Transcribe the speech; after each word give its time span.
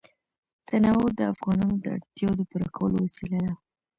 تنوع 0.67 1.07
د 1.19 1.21
افغانانو 1.33 1.75
د 1.79 1.85
اړتیاوو 1.95 2.37
د 2.39 2.41
پوره 2.49 2.67
کولو 2.75 2.95
وسیله 3.05 3.37
ده. 3.45 3.53